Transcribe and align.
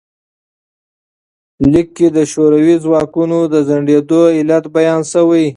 لیک 1.71 1.87
کې 1.97 2.07
د 2.17 2.19
شوروي 2.31 2.75
ځواکونو 2.83 3.39
د 3.53 3.55
ځنډیدو 3.67 4.21
علت 4.37 4.63
بیان 4.75 5.01
شوی. 5.11 5.45